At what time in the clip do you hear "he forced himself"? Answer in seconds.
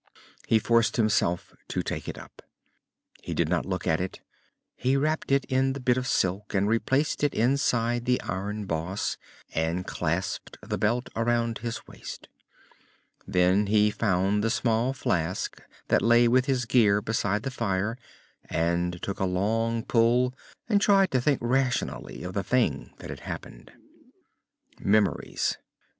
0.47-1.53